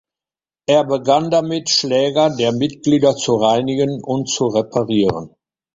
[0.65, 5.35] Er begann damit Schläger der Mitglieder zu reinigen und zu reparieren.